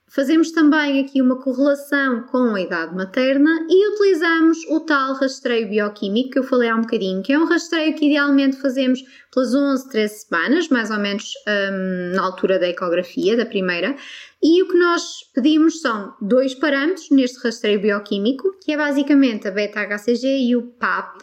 Fazemos 0.09 0.51
também 0.51 0.99
aqui 0.99 1.21
uma 1.21 1.35
correlação 1.35 2.23
com 2.23 2.55
a 2.55 2.61
idade 2.61 2.95
materna 2.95 3.67
e 3.69 3.93
utilizamos 3.93 4.57
o 4.69 4.79
tal 4.79 5.13
rastreio 5.13 5.69
bioquímico 5.69 6.31
que 6.31 6.39
eu 6.39 6.43
falei 6.43 6.67
há 6.67 6.75
um 6.75 6.81
bocadinho, 6.81 7.21
que 7.21 7.31
é 7.31 7.37
um 7.37 7.45
rastreio 7.45 7.93
que 7.93 8.07
idealmente 8.07 8.57
fazemos 8.57 9.03
pelas 9.31 9.53
11, 9.53 9.87
13 9.89 10.15
semanas, 10.15 10.67
mais 10.69 10.89
ou 10.89 10.97
menos 10.97 11.33
um, 11.47 12.15
na 12.15 12.23
altura 12.23 12.57
da 12.57 12.67
ecografia, 12.67 13.37
da 13.37 13.45
primeira, 13.45 13.95
e 14.41 14.63
o 14.63 14.67
que 14.67 14.77
nós 14.77 15.03
pedimos 15.31 15.79
são 15.79 16.15
dois 16.19 16.55
parâmetros 16.55 17.11
neste 17.11 17.43
rastreio 17.43 17.79
bioquímico, 17.79 18.55
que 18.63 18.71
é 18.71 18.77
basicamente 18.77 19.47
a 19.47 19.51
beta-HCG 19.51 20.47
e 20.47 20.55
o 20.55 20.63
PAP. 20.63 21.21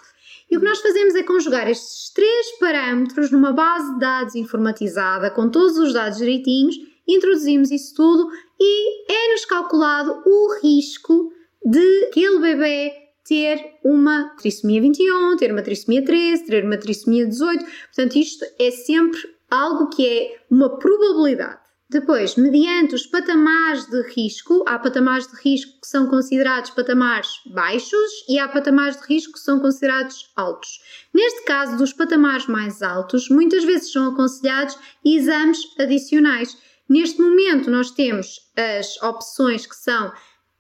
E 0.49 0.57
o 0.57 0.61
que 0.61 0.67
nós 0.67 0.79
fazemos 0.79 1.17
é 1.17 1.25
conjugar 1.25 1.69
estes 1.69 2.13
três 2.15 2.59
parâmetros 2.61 3.33
numa 3.33 3.53
base 3.53 3.95
de 3.95 3.99
dados 3.99 4.35
informatizada 4.37 5.29
com 5.29 5.49
todos 5.49 5.77
os 5.77 5.93
dados 5.93 6.19
direitinhos, 6.19 6.77
introduzimos 7.07 7.71
isso 7.71 7.95
tudo 7.95 8.29
e 8.61 9.13
é-nos 9.13 9.45
calculado 9.45 10.23
o 10.25 10.61
risco 10.63 11.33
de 11.65 12.05
aquele 12.07 12.39
bebê 12.39 12.93
ter 13.27 13.79
uma 13.85 14.35
trissomia 14.37 14.81
21, 14.81 15.37
ter 15.37 15.51
uma 15.51 15.63
trissomia 15.63 16.05
13, 16.05 16.47
ter 16.47 16.65
uma 16.65 16.77
trissomia 16.77 17.27
18. 17.27 17.65
Portanto, 17.65 18.17
isto 18.17 18.45
é 18.59 18.71
sempre 18.71 19.21
algo 19.51 19.89
que 19.89 20.07
é 20.07 20.39
uma 20.51 20.79
probabilidade. 20.79 21.67
Depois, 21.89 22.35
mediante 22.35 22.97
os 22.97 23.07
patamares 23.07 23.87
de 23.87 24.03
risco, 24.13 24.65
há 24.67 24.77
patamares 24.77 25.29
de 25.29 25.37
risco 25.41 25.81
que 25.81 25.87
são 25.87 26.09
considerados 26.09 26.71
patamares 26.71 27.29
baixos 27.55 28.25
e 28.29 28.41
há 28.41 28.49
patamares 28.49 29.01
de 29.01 29.07
risco 29.07 29.35
que 29.35 29.39
são 29.39 29.61
considerados 29.61 30.33
altos. 30.35 30.81
Neste 31.15 31.45
caso, 31.45 31.77
dos 31.77 31.93
patamares 31.93 32.49
mais 32.49 32.83
altos, 32.83 33.29
muitas 33.29 33.63
vezes 33.63 33.93
são 33.93 34.09
aconselhados 34.09 34.77
exames 35.05 35.61
adicionais. 35.79 36.59
Neste 36.89 37.21
momento, 37.21 37.71
nós 37.71 37.91
temos 37.91 38.41
as 38.57 39.03
opções 39.03 39.67
que 39.67 39.75
são 39.75 40.13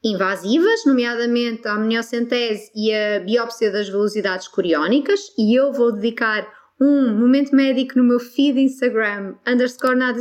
invasivas, 0.02 0.84
nomeadamente 0.84 1.66
a 1.66 1.72
amniocentese 1.74 2.70
e 2.74 2.92
a 2.92 3.20
biópsia 3.20 3.70
das 3.70 3.88
velocidades 3.88 4.48
coriónicas, 4.48 5.20
e 5.38 5.58
eu 5.58 5.72
vou 5.72 5.92
dedicar 5.92 6.46
um 6.80 7.16
momento 7.16 7.54
médico 7.54 7.98
no 7.98 8.04
meu 8.04 8.20
feed 8.20 8.60
Instagram, 8.60 9.34
underscore 9.46 9.96
nada 9.96 10.20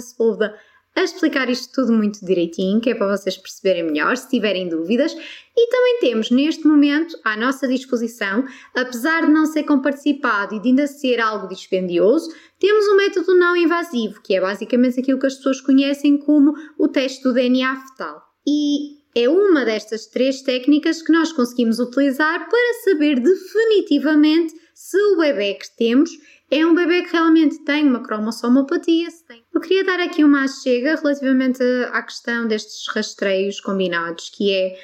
a 0.95 1.03
explicar 1.03 1.49
isto 1.49 1.73
tudo 1.73 1.91
muito 1.91 2.25
direitinho, 2.25 2.79
que 2.79 2.89
é 2.89 2.95
para 2.95 3.17
vocês 3.17 3.35
perceberem 3.37 3.83
melhor, 3.83 4.15
se 4.15 4.29
tiverem 4.29 4.69
dúvidas. 4.69 5.15
E 5.57 5.69
também 5.69 5.99
temos 5.99 6.31
neste 6.31 6.65
momento 6.65 7.17
à 7.23 7.35
nossa 7.35 7.67
disposição, 7.67 8.45
apesar 8.73 9.25
de 9.25 9.31
não 9.31 9.45
ser 9.45 9.63
comparticipado 9.63 10.55
e 10.55 10.59
de 10.59 10.69
ainda 10.69 10.87
ser 10.87 11.19
algo 11.19 11.47
dispendioso, 11.47 12.33
temos 12.59 12.87
um 12.87 12.95
método 12.95 13.35
não 13.35 13.55
invasivo, 13.55 14.21
que 14.21 14.35
é 14.35 14.41
basicamente 14.41 14.99
aquilo 14.99 15.19
que 15.19 15.27
as 15.27 15.35
pessoas 15.35 15.59
conhecem 15.59 16.17
como 16.17 16.53
o 16.79 16.87
teste 16.87 17.23
do 17.23 17.33
DNA 17.33 17.75
fetal. 17.87 18.21
E 18.47 18.95
é 19.15 19.29
uma 19.29 19.65
destas 19.65 20.07
três 20.07 20.41
técnicas 20.41 21.01
que 21.01 21.11
nós 21.11 21.31
conseguimos 21.31 21.79
utilizar 21.79 22.49
para 22.49 22.73
saber 22.83 23.19
definitivamente 23.19 24.53
se 24.73 24.97
o 24.97 25.17
bebê 25.17 25.53
que 25.53 25.73
temos 25.77 26.09
é 26.51 26.65
um 26.65 26.75
bebê 26.75 27.03
que 27.03 27.13
realmente 27.13 27.63
tem 27.63 27.87
uma 27.87 28.03
cromossomopatia. 28.03 29.07
Eu 29.53 29.61
queria 29.61 29.83
dar 29.83 29.99
aqui 29.99 30.23
uma 30.23 30.47
chega 30.47 30.95
relativamente 30.95 31.63
à 31.91 32.01
questão 32.03 32.47
destes 32.47 32.87
rastreios 32.87 33.59
combinados, 33.59 34.29
que 34.29 34.53
é 34.53 34.77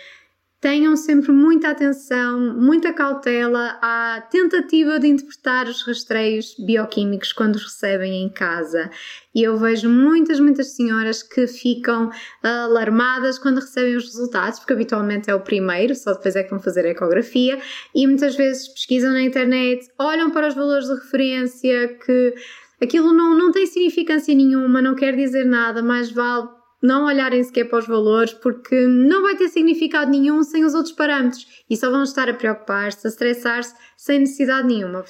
tenham 0.61 0.95
sempre 0.95 1.31
muita 1.31 1.71
atenção, 1.71 2.55
muita 2.55 2.93
cautela 2.93 3.79
à 3.81 4.21
tentativa 4.29 4.99
de 4.99 5.07
interpretar 5.07 5.67
os 5.67 5.81
rastreios 5.81 6.55
bioquímicos 6.59 7.33
quando 7.33 7.55
os 7.55 7.63
recebem 7.63 8.23
em 8.23 8.29
casa. 8.29 8.91
E 9.33 9.41
eu 9.41 9.57
vejo 9.57 9.89
muitas, 9.89 10.39
muitas 10.39 10.75
senhoras 10.75 11.23
que 11.23 11.47
ficam 11.47 12.11
alarmadas 12.43 13.39
quando 13.39 13.59
recebem 13.59 13.95
os 13.95 14.05
resultados, 14.05 14.59
porque 14.59 14.73
habitualmente 14.73 15.31
é 15.31 15.35
o 15.35 15.39
primeiro, 15.39 15.95
só 15.95 16.13
depois 16.13 16.35
é 16.35 16.43
que 16.43 16.51
vão 16.51 16.59
fazer 16.59 16.85
a 16.85 16.89
ecografia, 16.89 17.59
e 17.95 18.05
muitas 18.05 18.35
vezes 18.35 18.67
pesquisam 18.67 19.11
na 19.13 19.23
internet, 19.23 19.89
olham 19.97 20.29
para 20.29 20.47
os 20.47 20.53
valores 20.53 20.85
de 20.85 20.93
referência 20.93 21.97
que 22.05 22.35
aquilo 22.79 23.11
não, 23.13 23.35
não 23.35 23.51
tem 23.51 23.65
significância 23.65 24.35
nenhuma, 24.35 24.79
não 24.79 24.93
quer 24.93 25.15
dizer 25.15 25.43
nada, 25.43 25.81
mais 25.81 26.11
vale 26.11 26.60
não 26.81 27.05
olharem 27.05 27.43
sequer 27.43 27.65
para 27.65 27.79
os 27.79 27.87
valores, 27.87 28.33
porque 28.33 28.87
não 28.87 29.21
vai 29.21 29.35
ter 29.35 29.47
significado 29.49 30.09
nenhum 30.09 30.43
sem 30.43 30.65
os 30.65 30.73
outros 30.73 30.93
parâmetros 30.93 31.47
e 31.69 31.77
só 31.77 31.89
vão 31.89 32.03
estar 32.03 32.29
a 32.29 32.33
preocupar-se, 32.33 33.05
a 33.05 33.09
estressar-se 33.09 33.75
sem 33.95 34.19
necessidade 34.19 34.67
nenhuma. 34.67 35.03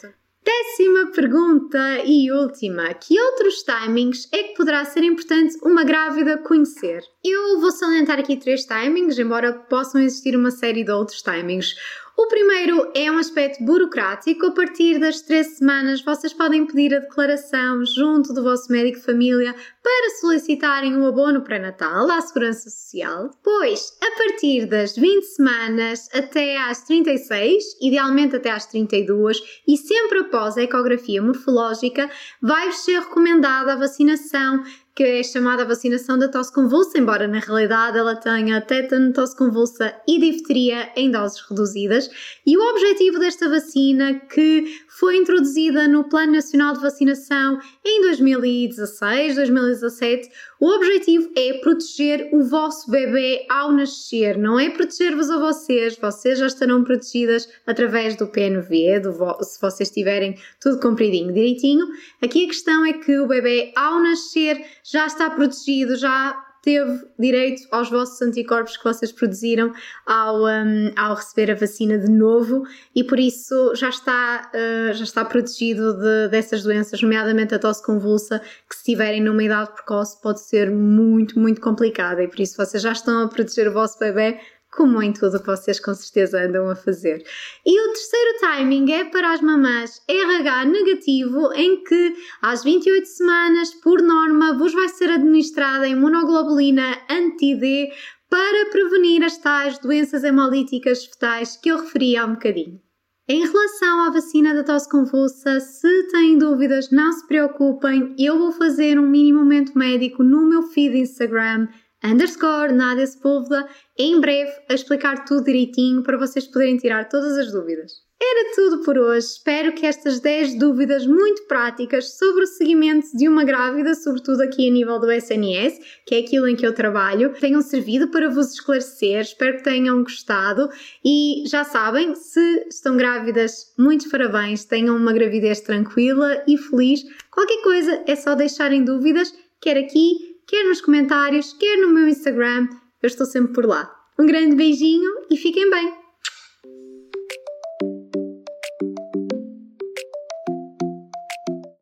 Décima 0.44 1.12
pergunta 1.12 2.00
e 2.04 2.32
última: 2.32 2.94
que 2.96 3.20
outros 3.20 3.64
timings 3.64 4.28
é 4.32 4.44
que 4.44 4.56
poderá 4.56 4.84
ser 4.84 5.04
importante 5.04 5.56
uma 5.62 5.84
grávida 5.84 6.40
conhecer? 6.40 7.04
Eu 7.24 7.60
vou 7.60 7.72
salientar 7.72 8.20
aqui 8.20 8.36
três 8.36 8.66
timings, 8.66 9.20
embora 9.20 9.54
possam 9.54 10.02
existir 10.02 10.36
uma 10.36 10.50
série 10.50 10.84
de 10.84 10.92
outros 10.92 11.22
timings. 11.22 11.76
O 12.22 12.28
primeiro 12.28 12.92
é 12.94 13.12
um 13.12 13.18
aspecto 13.18 13.64
burocrático. 13.64 14.46
A 14.46 14.52
partir 14.52 15.00
das 15.00 15.22
três 15.22 15.58
semanas, 15.58 16.04
vocês 16.04 16.32
podem 16.32 16.68
pedir 16.68 16.94
a 16.94 17.00
declaração 17.00 17.84
junto 17.84 18.32
do 18.32 18.44
vosso 18.44 18.72
médico 18.72 19.00
de 19.00 19.06
família 19.06 19.56
para 19.82 20.20
solicitarem 20.20 20.96
um 20.96 21.08
abono 21.08 21.42
pré-natal 21.42 22.08
à 22.12 22.22
Segurança 22.22 22.70
Social. 22.70 23.32
Pois, 23.44 23.98
a 24.00 24.12
partir 24.16 24.68
das 24.68 24.96
20 24.96 25.24
semanas 25.24 26.10
até 26.14 26.62
às 26.62 26.84
36, 26.84 27.64
idealmente 27.82 28.36
até 28.36 28.52
às 28.52 28.68
32, 28.68 29.42
e 29.68 29.76
sempre 29.76 30.20
após 30.20 30.60
a 30.60 30.62
ecografia 30.62 31.24
morfológica, 31.24 32.08
vai-vos 32.40 32.86
ser 32.86 33.00
recomendada 33.00 33.74
a 33.74 33.78
vacinação 33.78 34.64
que 34.96 35.04
é 35.04 35.24
chamada 35.24 35.66
vacinação 35.66 36.18
da 36.18 36.28
tosse 36.28 36.54
convulsa, 36.54 36.98
embora 36.98 37.28
na 37.28 37.40
realidade 37.40 37.98
ela 37.98 38.16
tenha 38.16 38.60
tétano, 38.60 39.14
tosse 39.14 39.36
convulsa 39.38 39.96
e 40.08 40.20
difteria 40.20 40.92
em 40.96 41.10
doses 41.10 41.42
reduzidas. 41.50 42.10
E 42.46 42.58
o 42.58 42.70
objetivo 42.70 43.18
desta 43.18 43.50
vacina, 43.50 44.20
que 44.20 44.66
foi 44.90 45.18
introduzida 45.18 45.88
no 45.88 46.10
Plano 46.10 46.34
Nacional 46.34 46.74
de 46.74 46.82
Vacinação 46.82 47.60
em 47.86 48.02
2016, 48.02 49.36
2017, 49.36 50.30
o 50.62 50.76
objetivo 50.76 51.32
é 51.36 51.54
proteger 51.54 52.30
o 52.32 52.44
vosso 52.44 52.92
bebê 52.92 53.48
ao 53.50 53.72
nascer, 53.72 54.38
não 54.38 54.60
é 54.60 54.70
proteger-vos 54.70 55.32
a 55.32 55.40
vocês, 55.40 55.98
vocês 55.98 56.38
já 56.38 56.46
estarão 56.46 56.84
protegidas 56.84 57.50
através 57.66 58.16
do 58.16 58.28
PNV, 58.28 59.00
do 59.00 59.44
se 59.44 59.60
vocês 59.60 59.90
tiverem 59.90 60.38
tudo 60.60 60.80
compridinho, 60.80 61.34
direitinho. 61.34 61.88
Aqui 62.22 62.46
a 62.46 62.48
questão 62.48 62.86
é 62.86 62.94
que 62.94 63.18
o 63.18 63.28
bebê 63.28 63.74
ao 63.76 64.04
nascer 64.04 64.64
já 64.84 65.08
está 65.08 65.32
protegido, 65.32 65.96
já 65.96 66.51
teve 66.62 67.06
direito 67.18 67.64
aos 67.72 67.90
vossos 67.90 68.22
anticorpos 68.22 68.78
que 68.78 68.84
vocês 68.84 69.12
produziram 69.12 69.74
ao, 70.06 70.44
um, 70.44 70.92
ao 70.96 71.16
receber 71.16 71.52
a 71.52 71.56
vacina 71.56 71.98
de 71.98 72.10
novo 72.10 72.64
e 72.96 73.04
por 73.04 73.20
isso 73.20 73.74
já 73.76 73.90
está, 73.90 74.52
uh, 74.54 74.94
já 74.94 75.04
está 75.04 75.26
protegido 75.26 75.94
de, 75.94 76.30
dessas 76.30 76.64
doenças, 76.64 77.02
nomeadamente 77.02 77.56
a 77.56 77.60
tosse 77.60 77.84
convulsa, 77.84 78.42
que 78.70 78.76
se 78.76 78.84
tiverem 78.84 79.22
numa 79.22 79.44
idade 79.44 79.74
precoce 79.74 80.22
pode 80.22 80.42
ser 80.42 80.70
muito, 80.70 81.40
muito 81.40 81.60
complicada 81.60 82.22
e 82.24 82.28
por 82.28 82.40
isso 82.40 82.56
vocês 82.58 82.82
já 82.82 82.92
estão 82.92 83.24
a 83.24 83.28
proteger 83.28 83.68
o 83.68 83.74
vosso 83.74 83.98
bebê 83.98 84.40
como 84.72 85.02
em 85.02 85.12
tudo 85.12 85.44
vocês 85.44 85.80
com 85.80 85.94
certeza 85.94 86.44
andam 86.44 86.70
a 86.70 86.76
fazer. 86.76 87.24
E 87.66 87.80
o 87.80 87.94
terceiro 87.94 88.40
timing 88.40 88.92
é 88.92 89.04
para 89.06 89.34
as 89.34 89.42
mamães 89.42 90.02
RH 90.08 90.66
negativo, 90.66 91.52
em 91.54 91.84
que 91.84 92.16
às 92.42 92.64
28 92.64 93.06
semanas, 93.06 93.74
por 93.76 94.02
norma, 94.02 94.58
vos 94.58 94.74
vai 94.74 94.88
ser 94.88 95.10
administrada 95.10 95.88
imunoglobulina 95.88 96.98
anti-D 97.10 97.92
para 98.30 98.70
prevenir 98.70 99.24
as 99.24 99.38
tais 99.38 99.78
doenças 99.78 100.24
hemolíticas 100.24 101.06
fetais 101.06 101.58
que 101.58 101.70
eu 101.70 101.82
referi 101.82 102.16
há 102.16 102.26
um 102.26 102.34
bocadinho. 102.34 102.80
Em 103.28 103.46
relação 103.46 104.02
à 104.02 104.10
vacina 104.10 104.54
da 104.54 104.64
tosse 104.64 104.90
convulsa, 104.90 105.60
se 105.60 106.08
têm 106.08 106.38
dúvidas, 106.38 106.92
não 106.92 107.12
se 107.12 107.26
preocupem, 107.28 108.16
eu 108.18 108.38
vou 108.38 108.52
fazer 108.52 109.00
um 109.00 109.08
mini 109.08 109.32
momento 109.32 109.78
médico 109.78 110.24
no 110.24 110.46
meu 110.46 110.64
feed 110.64 110.98
Instagram 110.98 111.68
underscore 112.04 112.74
Nádia 112.74 113.06
Sepúlveda, 113.06 113.68
em 113.98 114.20
breve 114.20 114.52
a 114.70 114.74
explicar 114.74 115.26
tudo 115.26 115.46
direitinho 115.46 116.04
para 116.04 116.18
vocês 116.18 116.48
poderem 116.48 116.78
tirar 116.78 117.08
todas 117.08 117.38
as 117.38 117.52
dúvidas. 117.52 117.92
Era 118.24 118.54
tudo 118.54 118.84
por 118.84 119.00
hoje. 119.00 119.26
Espero 119.26 119.74
que 119.74 119.84
estas 119.84 120.20
10 120.20 120.60
dúvidas 120.60 121.08
muito 121.08 121.48
práticas 121.48 122.20
sobre 122.20 122.44
o 122.44 122.48
seguimento 122.48 123.08
de 123.18 123.28
uma 123.28 123.44
grávida, 123.44 123.96
sobretudo 123.96 124.42
aqui 124.42 124.70
a 124.70 124.72
nível 124.72 125.00
do 125.00 125.12
SNS, 125.12 125.80
que 126.06 126.14
é 126.14 126.20
aquilo 126.20 126.48
em 126.48 126.56
que 126.56 126.64
eu 126.66 126.72
trabalho, 126.72 127.34
tenham 127.40 127.62
servido 127.62 128.10
para 128.10 128.30
vos 128.30 128.54
esclarecer. 128.54 129.22
Espero 129.22 129.58
que 129.58 129.64
tenham 129.64 130.04
gostado 130.04 130.70
e 131.04 131.44
já 131.48 131.64
sabem, 131.64 132.14
se 132.14 132.68
estão 132.70 132.96
grávidas, 132.96 133.74
muitos 133.76 134.06
parabéns, 134.06 134.66
tenham 134.66 134.96
uma 134.96 135.14
gravidez 135.14 135.60
tranquila 135.60 136.44
e 136.48 136.60
feliz. 136.60 137.02
Qualquer 137.32 137.64
coisa 137.64 138.04
é 138.06 138.16
só 138.16 138.36
deixarem 138.36 138.86
dúvidas, 138.86 139.34
quer 139.60 139.78
aqui, 139.78 140.31
quer 140.48 140.64
nos 140.64 140.82
comentários, 140.82 141.54
quer 141.54 141.78
no 141.78 141.90
meu 141.90 142.08
Instagram, 142.08 142.68
eu 143.02 143.08
estou 143.08 143.26
sempre 143.26 143.54
por 143.54 143.66
lá. 143.66 143.92
Um 144.20 144.26
grande 144.26 144.56
beijinho 144.56 145.12
e 145.30 145.38
fiquem 145.38 145.70
bem! 145.70 146.01